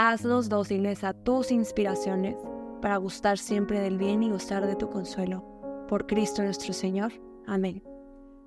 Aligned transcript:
Haznos 0.00 0.48
dóciles 0.48 1.02
a 1.02 1.12
tus 1.12 1.50
inspiraciones 1.50 2.36
para 2.80 2.98
gustar 2.98 3.36
siempre 3.36 3.80
del 3.80 3.98
bien 3.98 4.22
y 4.22 4.30
gustar 4.30 4.64
de 4.64 4.76
tu 4.76 4.88
consuelo. 4.88 5.42
Por 5.88 6.06
Cristo 6.06 6.40
nuestro 6.44 6.72
Señor. 6.72 7.10
Amén. 7.48 7.82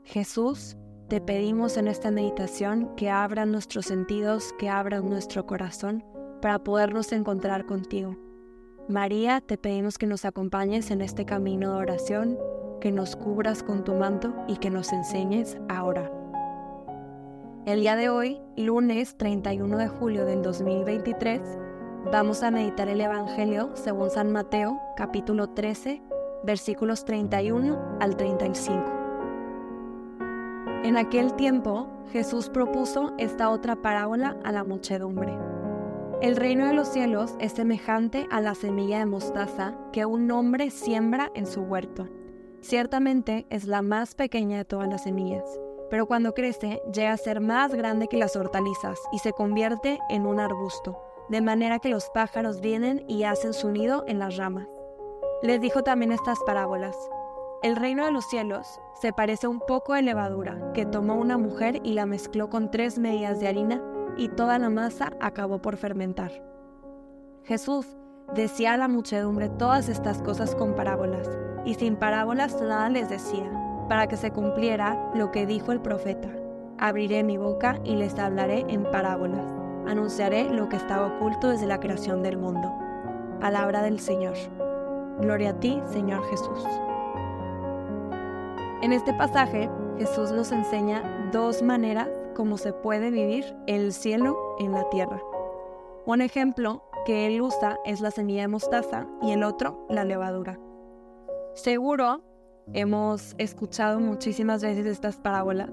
Jesús, 0.06 0.78
te 1.10 1.20
pedimos 1.20 1.76
en 1.76 1.90
esta 1.90 2.10
meditación 2.10 2.96
que 2.96 3.10
abran 3.10 3.52
nuestros 3.52 3.88
sentidos, 3.88 4.54
que 4.60 4.70
abran 4.70 5.10
nuestro 5.10 5.46
corazón 5.46 6.06
para 6.42 6.64
podernos 6.64 7.12
encontrar 7.12 7.66
contigo. 7.66 8.16
María, 8.88 9.42
te 9.42 9.58
pedimos 9.58 9.98
que 9.98 10.08
nos 10.08 10.24
acompañes 10.24 10.90
en 10.90 11.02
este 11.02 11.26
camino 11.26 11.74
de 11.74 11.82
oración, 11.82 12.40
que 12.80 12.94
nos 12.94 13.18
cubras 13.18 13.62
con 13.62 13.84
tu 13.84 13.94
manto 13.94 14.34
y 14.48 14.56
que 14.56 14.70
nos 14.70 14.94
enseñes 14.94 15.58
a 15.68 15.84
orar. 15.84 16.01
El 17.68 17.82
día 17.82 17.96
de 17.96 18.10
hoy, 18.10 18.42
lunes 18.58 19.18
31 19.18 19.78
de 19.78 19.88
julio 19.88 20.26
del 20.26 20.42
2023, 20.42 21.40
vamos 22.12 22.42
a 22.42 22.50
meditar 22.50 22.90
el 22.90 23.00
Evangelio 23.00 23.70
según 23.76 24.10
San 24.10 24.32
Mateo, 24.32 24.82
capítulo 24.98 25.48
13, 25.52 26.02
versículos 26.44 27.06
31 27.06 28.00
al 28.00 28.18
35. 28.18 28.84
En 30.84 30.98
aquel 30.98 31.36
tiempo, 31.36 31.88
Jesús 32.12 32.50
propuso 32.50 33.14
esta 33.20 33.52
otra 33.52 33.76
parábola 33.76 34.38
a 34.44 34.52
la 34.52 34.64
muchedumbre. 34.64 35.38
El 36.20 36.38
reino 36.38 36.66
de 36.66 36.74
los 36.74 36.88
cielos 36.88 37.36
es 37.40 37.52
semejante 37.52 38.26
a 38.32 38.42
la 38.42 38.56
semilla 38.56 38.98
de 38.98 39.06
mostaza 39.06 39.76
que 39.94 40.08
un 40.08 40.32
hombre 40.32 40.72
siembra 40.72 41.32
en 41.36 41.46
su 41.46 41.62
huerto. 41.62 42.10
Ciertamente 42.62 43.46
es 43.52 43.66
la 43.66 43.84
más 43.84 44.16
pequeña 44.16 44.58
de 44.58 44.66
todas 44.66 44.90
las 44.90 45.04
semillas 45.04 45.44
pero 45.92 46.06
cuando 46.06 46.34
crece 46.34 46.82
llega 46.92 47.12
a 47.12 47.18
ser 47.18 47.42
más 47.42 47.76
grande 47.76 48.08
que 48.08 48.16
las 48.16 48.38
hortalizas 48.38 48.98
y 49.12 49.20
se 49.20 49.34
convierte 49.34 50.00
en 50.10 50.26
un 50.26 50.40
arbusto, 50.40 50.98
de 51.28 51.42
manera 51.42 51.80
que 51.80 51.90
los 51.90 52.10
pájaros 52.10 52.62
vienen 52.62 53.04
y 53.10 53.26
hacen 53.26 53.54
su 53.54 53.70
nido 53.72 54.06
en 54.08 54.18
las 54.18 54.38
ramas. 54.38 54.70
Les 55.44 55.60
dijo 55.60 55.84
también 55.84 56.14
estas 56.14 56.40
parábolas. 56.46 56.96
El 57.62 57.76
reino 57.76 58.06
de 58.06 58.14
los 58.14 58.26
cielos 58.30 58.80
se 59.02 59.12
parece 59.12 59.48
un 59.48 59.60
poco 59.60 59.92
a 59.94 60.02
levadura, 60.02 60.72
que 60.74 60.86
tomó 60.86 61.16
una 61.16 61.38
mujer 61.38 61.82
y 61.84 61.94
la 61.94 62.06
mezcló 62.06 62.50
con 62.50 62.72
tres 62.72 62.98
medidas 62.98 63.42
de 63.42 63.50
harina 63.50 63.84
y 64.16 64.30
toda 64.30 64.60
la 64.60 64.70
masa 64.70 65.12
acabó 65.20 65.62
por 65.62 65.76
fermentar. 65.76 66.32
Jesús 67.44 67.86
decía 68.34 68.74
a 68.74 68.78
la 68.78 68.88
muchedumbre 68.88 69.50
todas 69.50 69.90
estas 69.90 70.22
cosas 70.22 70.56
con 70.56 70.74
parábolas, 70.74 71.30
y 71.66 71.74
sin 71.74 71.98
parábolas 71.98 72.62
nada 72.62 72.88
les 72.88 73.10
decía 73.10 73.61
para 73.92 74.08
que 74.08 74.16
se 74.16 74.32
cumpliera 74.32 75.12
lo 75.14 75.32
que 75.32 75.46
dijo 75.46 75.74
el 75.74 75.82
profeta. 75.82 76.30
Abriré 76.78 77.24
mi 77.24 77.36
boca 77.36 77.78
y 77.84 77.98
les 77.98 78.18
hablaré 78.18 78.64
en 78.70 78.84
parábolas. 78.84 79.46
Anunciaré 79.86 80.46
lo 80.46 80.70
que 80.70 80.78
estaba 80.78 81.08
oculto 81.08 81.50
desde 81.50 81.68
la 81.68 81.82
creación 81.82 82.24
del 82.24 82.38
mundo. 82.38 82.72
Palabra 83.42 83.82
del 83.84 84.00
Señor. 84.00 84.36
Gloria 85.20 85.50
a 85.50 85.60
ti, 85.60 85.82
Señor 85.92 86.24
Jesús. 86.30 86.66
En 88.82 88.94
este 88.94 89.14
pasaje, 89.14 89.70
Jesús 89.98 90.32
nos 90.32 90.54
enseña 90.54 91.30
dos 91.34 91.62
maneras 91.62 92.08
como 92.34 92.58
se 92.58 92.72
puede 92.72 93.12
vivir 93.12 93.44
el 93.68 93.92
cielo 93.92 94.56
en 94.60 94.72
la 94.72 94.90
tierra. 94.90 95.22
Un 96.06 96.22
ejemplo 96.22 96.86
que 97.06 97.28
él 97.28 97.42
usa 97.42 97.78
es 97.84 98.00
la 98.00 98.12
semilla 98.12 98.44
de 98.44 98.48
mostaza 98.48 99.06
y 99.22 99.34
el 99.34 99.44
otro 99.44 99.86
la 99.90 100.06
levadura. 100.06 100.58
Seguro 101.56 102.31
Hemos 102.74 103.36
escuchado 103.38 104.00
muchísimas 104.00 104.62
veces 104.62 104.86
estas 104.86 105.18
parábolas, 105.18 105.72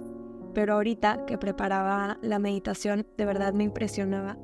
pero 0.54 0.74
ahorita 0.74 1.26
que 1.26 1.38
preparaba 1.38 2.18
la 2.22 2.38
meditación, 2.38 3.06
de 3.16 3.24
verdad 3.24 3.52
me 3.52 3.64
impresionaba 3.64 4.36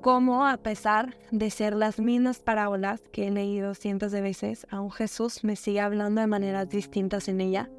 cómo 0.00 0.46
a 0.46 0.56
pesar 0.56 1.16
de 1.30 1.50
ser 1.50 1.74
las 1.74 2.00
mismas 2.00 2.38
parábolas 2.40 3.02
que 3.12 3.28
he 3.28 3.30
leído 3.30 3.74
cientos 3.74 4.12
de 4.12 4.20
veces, 4.20 4.66
aún 4.70 4.90
Jesús 4.90 5.44
me 5.44 5.56
sigue 5.56 5.80
hablando 5.80 6.20
de 6.20 6.26
maneras 6.26 6.68
distintas 6.68 7.28
en 7.28 7.40
ella. 7.40 7.70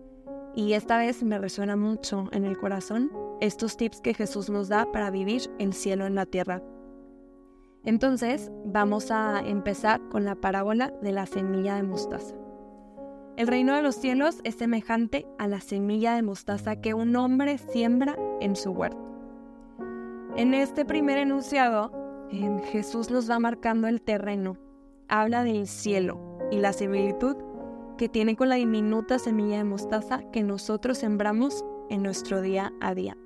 Y 0.53 0.73
esta 0.73 0.97
vez 0.97 1.23
me 1.23 1.39
resuena 1.39 1.75
mucho 1.75 2.27
en 2.31 2.45
el 2.45 2.57
corazón 2.57 3.11
estos 3.39 3.77
tips 3.77 4.01
que 4.01 4.13
Jesús 4.13 4.49
nos 4.49 4.67
da 4.67 4.91
para 4.91 5.09
vivir 5.09 5.49
el 5.59 5.73
cielo 5.73 6.05
en 6.05 6.15
la 6.15 6.25
tierra. 6.25 6.61
Entonces, 7.83 8.51
vamos 8.65 9.09
a 9.09 9.39
empezar 9.39 10.01
con 10.09 10.25
la 10.25 10.35
parábola 10.35 10.93
de 11.01 11.13
la 11.13 11.25
semilla 11.25 11.75
de 11.75 11.83
mostaza. 11.83 12.35
El 13.37 13.47
reino 13.47 13.75
de 13.75 13.81
los 13.81 13.95
cielos 13.95 14.39
es 14.43 14.55
semejante 14.55 15.25
a 15.39 15.47
la 15.47 15.61
semilla 15.61 16.15
de 16.15 16.21
mostaza 16.21 16.75
que 16.75 16.93
un 16.93 17.15
hombre 17.15 17.57
siembra 17.57 18.17
en 18.41 18.55
su 18.55 18.71
huerto. 18.71 18.99
En 20.35 20.53
este 20.53 20.85
primer 20.85 21.17
enunciado, 21.17 21.91
Jesús 22.71 23.09
nos 23.09 23.29
va 23.29 23.39
marcando 23.39 23.87
el 23.87 24.01
terreno, 24.01 24.57
habla 25.07 25.43
del 25.43 25.67
cielo 25.67 26.37
y 26.51 26.57
la 26.57 26.73
similitud 26.73 27.35
que 27.97 28.09
tiene 28.09 28.35
con 28.35 28.49
la 28.49 28.55
diminuta 28.55 29.19
semilla 29.19 29.57
de 29.57 29.63
mostaza 29.63 30.23
que 30.31 30.43
nosotros 30.43 30.97
sembramos 30.97 31.63
en 31.89 32.03
nuestro 32.03 32.41
día 32.41 32.73
a 32.81 32.93
día. 32.95 33.17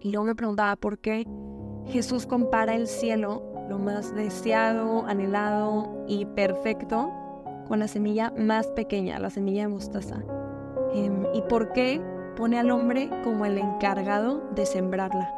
Y 0.00 0.10
luego 0.10 0.26
me 0.26 0.34
preguntaba 0.34 0.76
por 0.76 0.98
qué 0.98 1.26
Jesús 1.86 2.26
compara 2.26 2.74
el 2.74 2.86
cielo, 2.86 3.42
lo 3.68 3.78
más 3.78 4.14
deseado, 4.14 5.04
anhelado 5.06 6.04
y 6.06 6.24
perfecto, 6.26 7.10
con 7.68 7.78
la 7.78 7.88
semilla 7.88 8.32
más 8.36 8.66
pequeña, 8.68 9.18
la 9.18 9.30
semilla 9.30 9.62
de 9.62 9.68
mostaza. 9.68 10.22
Em, 10.94 11.26
¿Y 11.34 11.42
por 11.42 11.72
qué 11.72 12.00
pone 12.36 12.58
al 12.58 12.70
hombre 12.70 13.10
como 13.24 13.44
el 13.46 13.58
encargado 13.58 14.42
de 14.54 14.66
sembrarla? 14.66 15.32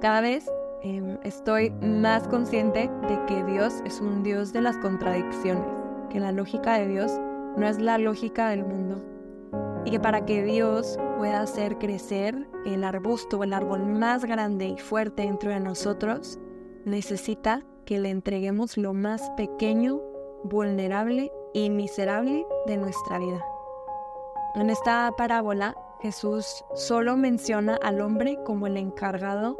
Cada 0.00 0.20
vez 0.20 0.50
em, 0.82 1.18
estoy 1.24 1.70
más 1.82 2.26
consciente 2.28 2.90
de 3.08 3.24
que 3.26 3.44
Dios 3.44 3.82
es 3.84 4.00
un 4.00 4.22
Dios 4.22 4.52
de 4.52 4.62
las 4.62 4.76
contradicciones, 4.78 5.66
que 6.08 6.20
la 6.20 6.32
lógica 6.32 6.78
de 6.78 6.88
Dios 6.88 7.12
no 7.56 7.66
es 7.66 7.78
la 7.78 7.98
lógica 7.98 8.48
del 8.48 8.64
mundo. 8.64 9.02
Y 9.84 9.90
que 9.90 10.00
para 10.00 10.24
que 10.24 10.42
Dios 10.42 10.98
pueda 11.18 11.40
hacer 11.40 11.78
crecer 11.78 12.48
el 12.64 12.84
arbusto 12.84 13.38
o 13.38 13.44
el 13.44 13.52
árbol 13.52 13.86
más 13.86 14.24
grande 14.24 14.68
y 14.68 14.78
fuerte 14.78 15.22
dentro 15.22 15.50
de 15.50 15.60
nosotros, 15.60 16.38
necesita 16.84 17.62
que 17.84 17.98
le 17.98 18.10
entreguemos 18.10 18.76
lo 18.76 18.94
más 18.94 19.30
pequeño 19.36 20.00
vulnerable 20.44 21.32
y 21.52 21.70
miserable 21.70 22.46
de 22.66 22.76
nuestra 22.76 23.18
vida. 23.18 23.44
En 24.54 24.70
esta 24.70 25.12
parábola, 25.16 25.76
Jesús 26.00 26.64
solo 26.74 27.16
menciona 27.16 27.78
al 27.82 28.00
hombre 28.00 28.38
como 28.44 28.66
el 28.66 28.76
encargado 28.76 29.56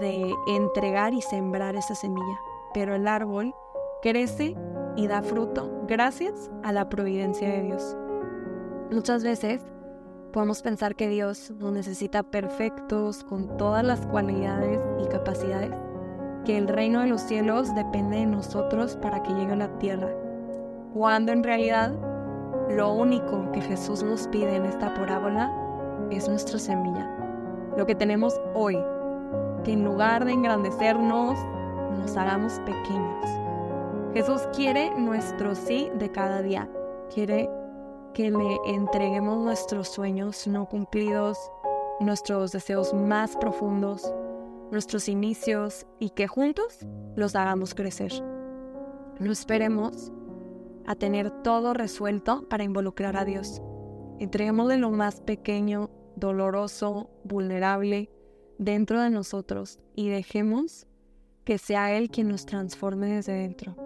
de 0.00 0.34
entregar 0.48 1.14
y 1.14 1.22
sembrar 1.22 1.76
esa 1.76 1.94
semilla, 1.94 2.40
pero 2.74 2.94
el 2.94 3.08
árbol 3.08 3.54
crece 4.02 4.56
y 4.96 5.06
da 5.06 5.22
fruto 5.22 5.70
gracias 5.86 6.50
a 6.62 6.72
la 6.72 6.88
providencia 6.88 7.48
de 7.48 7.62
Dios. 7.62 7.96
Muchas 8.90 9.22
veces 9.22 9.62
podemos 10.32 10.62
pensar 10.62 10.94
que 10.94 11.08
Dios 11.08 11.52
nos 11.52 11.72
necesita 11.72 12.22
perfectos 12.22 13.24
con 13.24 13.56
todas 13.56 13.84
las 13.84 14.06
cualidades 14.06 14.80
y 15.02 15.08
capacidades, 15.08 15.72
que 16.44 16.56
el 16.56 16.68
reino 16.68 17.00
de 17.00 17.08
los 17.08 17.22
cielos 17.22 17.74
depende 17.74 18.18
de 18.18 18.26
nosotros 18.26 18.96
para 18.96 19.22
que 19.22 19.32
llegue 19.32 19.52
a 19.52 19.56
la 19.56 19.78
tierra. 19.78 20.08
Cuando 20.94 21.32
en 21.32 21.44
realidad 21.44 21.92
lo 22.70 22.92
único 22.92 23.50
que 23.52 23.60
Jesús 23.60 24.02
nos 24.02 24.28
pide 24.28 24.56
en 24.56 24.66
esta 24.66 24.92
parábola 24.94 25.52
es 26.10 26.28
nuestra 26.28 26.58
semilla, 26.58 27.08
lo 27.76 27.86
que 27.86 27.94
tenemos 27.94 28.40
hoy, 28.54 28.78
que 29.64 29.72
en 29.72 29.84
lugar 29.84 30.24
de 30.24 30.32
engrandecernos, 30.32 31.38
nos 31.98 32.16
hagamos 32.16 32.60
pequeños. 32.60 33.26
Jesús 34.14 34.42
quiere 34.54 34.90
nuestro 34.98 35.54
sí 35.54 35.90
de 35.98 36.10
cada 36.10 36.42
día, 36.42 36.68
quiere 37.12 37.50
que 38.14 38.30
le 38.30 38.58
entreguemos 38.66 39.38
nuestros 39.38 39.88
sueños 39.88 40.46
no 40.46 40.66
cumplidos, 40.66 41.38
nuestros 42.00 42.52
deseos 42.52 42.92
más 42.94 43.36
profundos, 43.36 44.12
nuestros 44.70 45.08
inicios 45.08 45.86
y 45.98 46.10
que 46.10 46.26
juntos 46.26 46.86
los 47.16 47.34
hagamos 47.34 47.74
crecer. 47.74 48.12
No 49.18 49.32
esperemos 49.32 50.12
a 50.86 50.94
tener 50.94 51.30
todo 51.42 51.74
resuelto 51.74 52.48
para 52.48 52.64
involucrar 52.64 53.16
a 53.16 53.24
Dios. 53.24 53.60
Entreguémosle 54.18 54.78
lo 54.78 54.90
más 54.90 55.20
pequeño, 55.20 55.90
doloroso, 56.16 57.10
vulnerable 57.24 58.10
dentro 58.58 59.00
de 59.00 59.10
nosotros 59.10 59.78
y 59.94 60.08
dejemos 60.08 60.86
que 61.44 61.58
sea 61.58 61.96
Él 61.96 62.10
quien 62.10 62.28
nos 62.28 62.46
transforme 62.46 63.06
desde 63.06 63.32
dentro. 63.32 63.76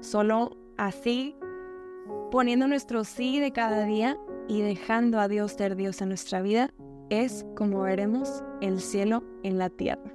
Solo 0.00 0.56
así, 0.76 1.36
poniendo 2.30 2.66
nuestro 2.66 3.04
sí 3.04 3.38
de 3.38 3.52
cada 3.52 3.84
día 3.84 4.18
y 4.48 4.62
dejando 4.62 5.20
a 5.20 5.28
Dios 5.28 5.52
ser 5.52 5.76
Dios 5.76 6.00
en 6.02 6.08
nuestra 6.08 6.42
vida, 6.42 6.72
es 7.08 7.46
como 7.56 7.82
veremos 7.82 8.42
el 8.62 8.80
cielo 8.80 9.22
en 9.42 9.58
la 9.58 9.68
tierra. 9.68 10.10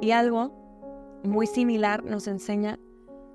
Y 0.00 0.10
algo 0.10 1.20
muy 1.22 1.46
similar 1.46 2.02
nos 2.04 2.26
enseña 2.26 2.78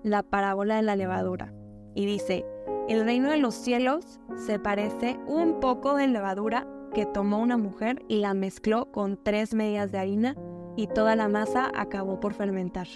la 0.03 0.23
parábola 0.23 0.75
de 0.75 0.81
la 0.81 0.95
levadura. 0.95 1.53
Y 1.95 2.05
dice, 2.05 2.45
el 2.89 3.05
reino 3.05 3.31
de 3.31 3.37
los 3.37 3.55
cielos 3.55 4.19
se 4.35 4.59
parece 4.59 5.17
un 5.27 5.59
poco 5.59 5.95
de 5.95 6.07
levadura 6.07 6.67
que 6.93 7.05
tomó 7.05 7.39
una 7.39 7.57
mujer 7.57 8.03
y 8.07 8.17
la 8.19 8.33
mezcló 8.33 8.91
con 8.91 9.17
tres 9.23 9.53
medias 9.53 9.91
de 9.91 9.99
harina 9.99 10.35
y 10.75 10.87
toda 10.87 11.15
la 11.15 11.27
masa 11.27 11.71
acabó 11.75 12.19
por 12.19 12.33
fermentar. 12.33 12.87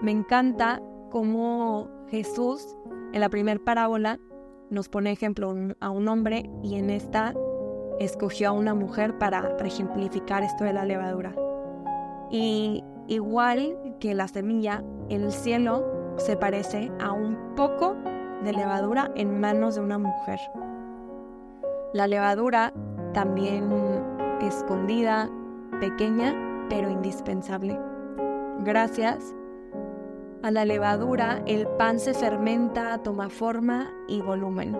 Me 0.00 0.10
encanta 0.10 0.82
cómo 1.10 1.88
Jesús 2.08 2.76
en 3.12 3.20
la 3.20 3.28
primera 3.28 3.60
parábola 3.62 4.18
nos 4.70 4.88
pone 4.88 5.12
ejemplo 5.12 5.54
a 5.80 5.90
un 5.90 6.08
hombre 6.08 6.48
y 6.62 6.76
en 6.76 6.88
esta 6.88 7.34
escogió 8.04 8.48
a 8.48 8.52
una 8.52 8.74
mujer 8.74 9.18
para, 9.18 9.56
ejemplificar 9.64 10.42
esto 10.42 10.64
de 10.64 10.72
la 10.72 10.84
levadura. 10.84 11.34
Y 12.30 12.84
igual 13.06 13.76
que 14.00 14.14
la 14.14 14.28
semilla, 14.28 14.82
el 15.08 15.32
cielo 15.32 16.14
se 16.16 16.36
parece 16.36 16.90
a 17.00 17.12
un 17.12 17.54
poco 17.56 17.96
de 18.44 18.52
levadura 18.52 19.10
en 19.14 19.40
manos 19.40 19.74
de 19.74 19.80
una 19.80 19.98
mujer. 19.98 20.38
La 21.92 22.06
levadura 22.06 22.72
también 23.12 23.70
escondida, 24.40 25.30
pequeña, 25.80 26.34
pero 26.68 26.90
indispensable. 26.90 27.78
Gracias 28.60 29.34
a 30.42 30.50
la 30.50 30.64
levadura, 30.64 31.42
el 31.46 31.66
pan 31.66 32.00
se 32.00 32.14
fermenta, 32.14 32.98
toma 32.98 33.28
forma 33.28 33.92
y 34.08 34.20
volumen. 34.22 34.76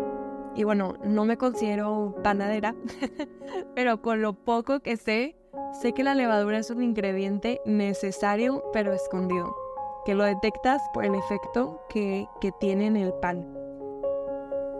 Y 0.54 0.64
bueno, 0.64 0.94
no 1.04 1.24
me 1.24 1.38
considero 1.38 2.14
panadera, 2.22 2.74
pero 3.74 4.02
con 4.02 4.20
lo 4.20 4.34
poco 4.34 4.80
que 4.80 4.96
sé, 4.96 5.36
sé 5.80 5.92
que 5.92 6.04
la 6.04 6.14
levadura 6.14 6.58
es 6.58 6.70
un 6.70 6.82
ingrediente 6.82 7.60
necesario 7.64 8.62
pero 8.72 8.92
escondido, 8.92 9.56
que 10.04 10.14
lo 10.14 10.24
detectas 10.24 10.82
por 10.92 11.04
el 11.04 11.14
efecto 11.14 11.80
que, 11.88 12.26
que 12.40 12.52
tiene 12.52 12.86
en 12.86 12.96
el 12.96 13.14
pan. 13.14 13.46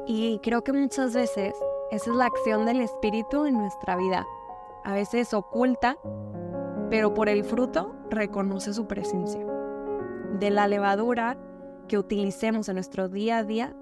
Y 0.06 0.40
creo 0.42 0.62
que 0.62 0.72
muchas 0.72 1.14
veces 1.14 1.54
esa 1.90 2.10
es 2.10 2.16
la 2.16 2.26
acción 2.26 2.66
del 2.66 2.80
Espíritu 2.80 3.46
en 3.46 3.56
nuestra 3.56 3.96
vida. 3.96 4.26
A 4.84 4.94
veces 4.94 5.32
oculta, 5.32 5.96
pero 6.90 7.14
por 7.14 7.28
el 7.28 7.44
fruto 7.44 7.94
reconoce 8.10 8.74
su 8.74 8.86
presencia. 8.86 9.46
De 10.38 10.50
la 10.50 10.66
levadura 10.68 11.38
que 11.88 11.98
utilicemos 11.98 12.68
en 12.68 12.74
nuestro 12.74 13.08
día 13.08 13.38
a 13.38 13.44
día 13.44 13.76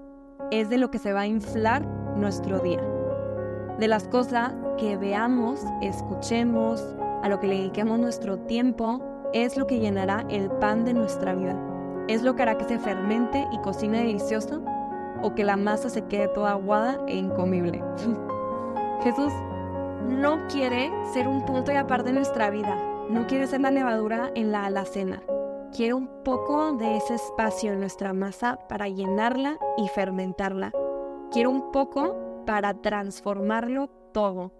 es 0.51 0.69
de 0.69 0.77
lo 0.77 0.91
que 0.91 0.99
se 0.99 1.13
va 1.13 1.21
a 1.21 1.27
inflar 1.27 1.85
nuestro 2.15 2.59
día. 2.59 2.81
De 3.79 3.87
las 3.87 4.07
cosas 4.07 4.53
que 4.77 4.97
veamos, 4.97 5.61
escuchemos, 5.81 6.83
a 7.23 7.29
lo 7.29 7.39
que 7.39 7.47
le 7.47 7.57
dediquemos 7.57 7.99
nuestro 7.99 8.37
tiempo, 8.37 9.01
es 9.33 9.57
lo 9.57 9.65
que 9.65 9.79
llenará 9.79 10.25
el 10.29 10.49
pan 10.49 10.83
de 10.85 10.93
nuestra 10.93 11.33
vida. 11.33 11.55
Es 12.07 12.21
lo 12.21 12.35
que 12.35 12.43
hará 12.43 12.57
que 12.57 12.65
se 12.65 12.79
fermente 12.79 13.47
y 13.51 13.57
cocine 13.59 13.99
delicioso 13.99 14.61
o 15.23 15.33
que 15.33 15.43
la 15.43 15.55
masa 15.55 15.89
se 15.89 16.03
quede 16.03 16.27
toda 16.29 16.51
aguada 16.51 16.99
e 17.07 17.15
incomible. 17.15 17.81
Jesús 19.03 19.31
no 20.07 20.47
quiere 20.47 20.91
ser 21.13 21.27
un 21.27 21.45
punto 21.45 21.71
y 21.71 21.75
aparte 21.75 22.09
de 22.09 22.15
nuestra 22.15 22.49
vida. 22.49 22.77
No 23.09 23.27
quiere 23.27 23.47
ser 23.47 23.61
la 23.61 23.71
levadura 23.71 24.31
en 24.35 24.51
la 24.51 24.65
alacena. 24.65 25.21
Quiero 25.73 25.95
un 25.95 26.09
poco 26.25 26.73
de 26.73 26.97
ese 26.97 27.15
espacio 27.15 27.71
en 27.71 27.79
nuestra 27.79 28.11
masa 28.11 28.59
para 28.67 28.89
llenarla 28.89 29.57
y 29.77 29.87
fermentarla. 29.87 30.73
Quiero 31.31 31.49
un 31.49 31.71
poco 31.71 32.43
para 32.45 32.73
transformarlo 32.81 33.87
todo. 34.13 34.51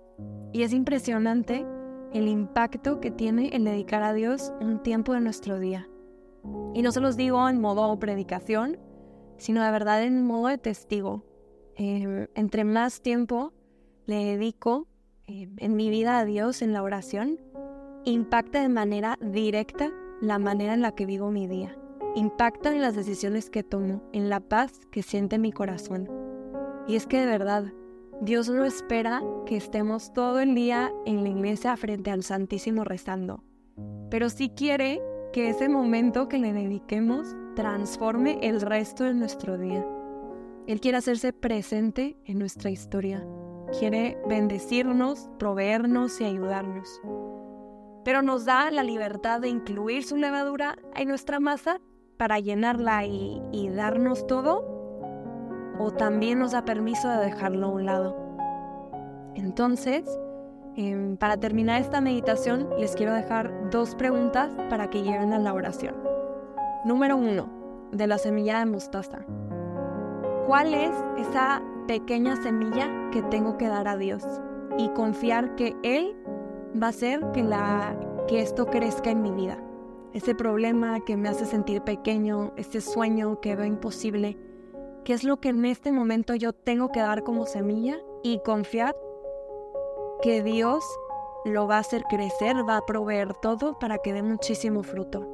Y 0.54 0.64
es 0.64 0.72
impresionante 0.72 1.66
el 2.14 2.30
impacto 2.30 3.02
que 3.02 3.12
tiene 3.12 3.50
el 3.50 3.66
dedicar 3.66 4.04
a 4.04 4.14
Dios 4.14 4.54
un 4.62 4.82
tiempo 4.84 5.12
de 5.12 5.20
nuestro 5.20 5.60
día. 5.60 5.90
Y 6.74 6.82
no 6.82 6.94
se 6.94 7.02
los 7.02 7.18
digo 7.18 7.50
en 7.50 7.60
modo 7.60 8.00
predicación, 8.00 8.78
sino 9.38 9.62
de 9.66 9.72
verdad 9.72 10.04
en 10.04 10.26
modo 10.26 10.48
de 10.48 10.60
testigo. 10.60 11.26
Em, 11.76 12.28
entre 12.36 12.64
más 12.64 13.02
tiempo 13.02 13.52
le 14.06 14.24
dedico 14.24 14.88
em, 15.28 15.56
en 15.58 15.76
mi 15.76 15.90
vida 15.90 16.20
a 16.20 16.26
Dios 16.26 16.62
en 16.62 16.72
la 16.72 16.84
oración, 16.84 17.38
impacta 18.06 18.62
de 18.62 18.70
manera 18.70 19.18
directa 19.22 19.92
la 20.22 20.38
manera 20.38 20.74
en 20.74 20.82
la 20.82 20.94
que 20.94 21.06
vivo 21.06 21.32
mi 21.32 21.48
día. 21.48 21.76
Impacta 22.16 22.74
en 22.74 22.82
las 22.82 22.96
decisiones 22.96 23.50
que 23.50 23.64
tomo, 23.64 24.04
en 24.14 24.30
la 24.30 24.40
paz 24.40 24.86
que 24.92 25.02
siente 25.02 25.40
mi 25.40 25.52
corazón. 25.52 26.10
Y 26.88 26.96
es 26.96 27.08
que 27.08 27.20
de 27.20 27.26
verdad, 27.26 27.74
Dios 28.22 28.48
no 28.50 28.64
espera 28.64 29.24
que 29.46 29.58
estemos 29.58 30.14
todo 30.14 30.40
el 30.40 30.54
día 30.54 30.92
en 31.06 31.24
la 31.24 31.30
iglesia 31.30 31.76
frente 31.76 32.12
al 32.12 32.24
Santísimo 32.24 32.84
rezando, 32.84 33.44
pero 34.12 34.30
sí 34.30 34.50
quiere 34.50 35.02
que 35.34 35.50
ese 35.50 35.70
momento 35.70 36.28
que 36.28 36.38
le 36.38 36.54
dediquemos 36.54 37.36
transforme 37.56 38.38
el 38.42 38.62
resto 38.62 39.06
de 39.06 39.14
nuestro 39.14 39.58
día. 39.58 39.86
Él 40.68 40.80
quiere 40.80 41.00
hacerse 41.00 41.34
presente 41.34 42.18
en 42.26 42.38
nuestra 42.38 42.70
historia. 42.70 43.26
Quiere 43.80 44.18
bendecirnos, 44.28 45.30
proveernos 45.40 46.22
y 46.22 46.26
ayudarnos 46.26 47.02
pero 48.04 48.22
nos 48.22 48.46
da 48.46 48.72
la 48.72 48.84
libertad 48.84 49.42
de 49.42 49.50
incluir 49.50 50.04
su 50.04 50.18
levadura 50.18 50.78
en 50.96 51.08
nuestra 51.08 51.40
masa 51.40 51.80
para 52.18 52.40
llenarla 52.40 53.06
y, 53.06 53.70
darnos 53.76 54.28
todo, 54.28 54.64
o 55.80 55.92
también 55.92 56.40
nos 56.40 56.52
da 56.52 56.66
permiso 56.66 57.10
de 57.10 57.18
dejarlo 57.18 57.68
a 57.68 57.70
un 57.70 57.86
lado. 57.86 58.16
Entonces, 59.36 60.04
em, 60.76 61.18
para 61.18 61.38
terminar 61.38 61.82
esta 61.82 62.02
meditación, 62.02 62.70
les 62.78 62.96
quiero 62.96 63.14
dejar 63.14 63.70
dos 63.72 63.96
preguntas 63.96 64.52
para 64.70 64.90
que 64.90 65.02
lleguen 65.02 65.34
a 65.34 65.40
la 65.40 65.54
oración. 65.54 65.96
Número 66.86 67.18
uno, 67.18 67.50
de 67.92 68.08
la 68.08 68.18
semilla 68.18 68.60
de 68.60 68.66
mostaza. 68.66 69.26
¿Cuál 70.48 70.74
es 70.74 70.92
esa 71.18 71.62
pequeña 71.88 72.36
semilla 72.38 72.88
que 73.12 73.22
tengo 73.24 73.58
que 73.58 73.68
dar 73.68 73.88
a 73.88 73.98
Dios? 73.98 74.24
Y 74.78 74.90
confiar 74.90 75.56
que 75.56 75.76
Él 75.84 76.16
va 76.82 76.88
a 76.88 76.94
ser 76.94 77.20
que, 77.34 77.44
la, 77.44 77.96
que 78.28 78.42
esto 78.42 78.66
crezca 78.66 79.12
en 79.12 79.22
mi 79.22 79.32
vida. 79.32 79.58
Ese 80.14 80.36
problema 80.36 81.00
que 81.00 81.16
me 81.16 81.30
hace 81.30 81.46
sentir 81.46 81.82
pequeño, 81.82 82.52
ese 82.58 82.82
sueño 82.82 83.40
que 83.40 83.56
veo 83.56 83.66
imposible, 83.66 84.38
¿qué 85.06 85.14
es 85.14 85.24
lo 85.24 85.40
que 85.40 85.50
en 85.50 85.66
este 85.66 85.92
momento 85.92 86.36
yo 86.36 86.54
tengo 86.54 86.92
que 86.92 87.00
dar 87.00 87.24
como 87.24 87.46
semilla 87.46 87.98
y 88.24 88.40
confiar 88.40 88.96
que 90.22 90.44
Dios 90.44 90.84
lo 91.46 91.68
va 91.68 91.78
a 91.78 91.80
hacer 91.80 92.04
crecer, 92.04 92.56
va 92.68 92.78
a 92.78 92.86
proveer 92.86 93.34
todo 93.36 93.80
para 93.80 93.98
que 94.00 94.14
dé 94.14 94.22
muchísimo 94.22 94.84
fruto? 94.84 95.28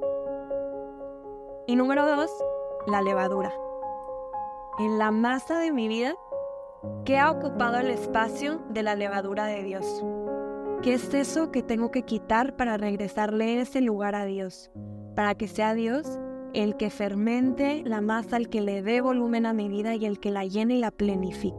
Y 1.66 1.76
número 1.76 2.06
dos, 2.06 2.32
la 2.86 3.02
levadura. 3.02 3.52
En 4.80 5.00
la 5.00 5.12
masa 5.12 5.60
de 5.60 5.72
mi 5.72 5.88
vida, 5.88 6.16
¿qué 7.04 7.18
ha 7.18 7.32
ocupado 7.32 7.80
el 7.80 7.90
espacio 7.90 8.60
de 8.70 8.84
la 8.84 8.96
levadura 8.96 9.48
de 9.48 9.64
Dios? 9.64 10.04
¿Qué 10.84 10.94
es 10.94 11.14
eso 11.14 11.52
que 11.52 11.64
tengo 11.64 11.92
que 11.92 12.04
quitar 12.04 12.56
para 12.56 12.78
regresarle 12.78 13.60
ese 13.60 13.82
lugar 13.82 14.16
a 14.16 14.26
Dios? 14.26 14.70
Para 15.16 15.36
que 15.36 15.48
sea 15.48 15.74
Dios 15.74 16.20
el 16.54 16.78
que 16.78 16.90
fermente 16.90 17.84
la 17.86 18.02
masa, 18.02 18.38
el 18.38 18.50
que 18.50 18.62
le 18.62 18.82
dé 18.82 19.02
volumen 19.02 19.46
a 19.46 19.54
mi 19.54 19.70
vida 19.70 19.96
y 19.96 20.06
el 20.06 20.20
que 20.20 20.32
la 20.32 20.46
llene 20.46 20.76
y 20.76 20.80
la 20.80 20.92
plenifique. 20.92 21.58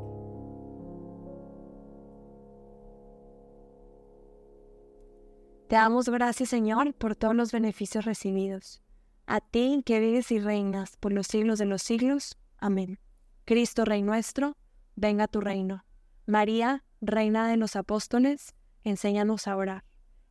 Te 5.68 5.76
damos 5.76 6.08
gracias, 6.08 6.48
Señor, 6.48 6.94
por 6.94 7.14
todos 7.14 7.34
los 7.34 7.52
beneficios 7.52 8.06
recibidos. 8.06 8.82
A 9.26 9.40
ti 9.40 9.82
que 9.84 10.00
vives 10.00 10.30
y 10.30 10.38
reinas 10.38 10.96
por 10.96 11.12
los 11.12 11.26
siglos 11.26 11.58
de 11.58 11.66
los 11.66 11.82
siglos. 11.82 12.38
Amén. 12.56 12.98
Cristo, 13.44 13.84
Rey 13.84 14.02
nuestro, 14.02 14.56
venga 14.96 15.28
tu 15.28 15.40
reino. 15.40 15.84
María, 16.24 16.84
Reina 17.00 17.48
de 17.48 17.56
los 17.56 17.76
Apóstoles, 17.76 18.54
enséñanos 18.88 19.46
a 19.46 19.56
orar. 19.56 19.84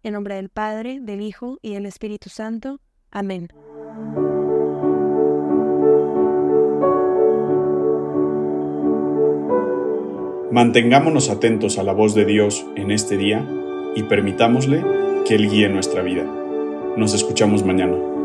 En 0.04 0.14
nombre 0.14 0.36
del 0.36 0.50
Padre, 0.50 1.00
del 1.02 1.22
Hijo 1.22 1.58
y 1.62 1.74
del 1.74 1.86
Espíritu 1.86 2.30
Santo. 2.30 2.80
Amén. 3.12 3.50
Mantengámonos 10.52 11.30
atentos 11.30 11.78
a 11.78 11.84
la 11.84 11.94
voz 11.94 12.16
de 12.16 12.26
Dios 12.26 12.66
en 12.76 12.92
este 12.92 13.18
día 13.18 13.48
y 13.96 14.04
permitámosle 14.04 14.84
que 15.26 15.36
Él 15.36 15.50
guíe 15.50 15.70
nuestra 15.70 16.02
vida. 16.02 16.24
Nos 16.96 17.14
escuchamos 17.14 17.64
mañana. 17.64 18.17